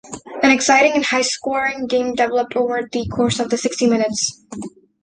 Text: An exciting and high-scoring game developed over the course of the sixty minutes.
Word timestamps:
An 0.41 0.49
exciting 0.49 0.93
and 0.93 1.05
high-scoring 1.05 1.85
game 1.85 2.15
developed 2.15 2.55
over 2.55 2.89
the 2.91 3.07
course 3.09 3.39
of 3.39 3.51
the 3.51 3.57
sixty 3.59 3.85
minutes. 3.85 4.41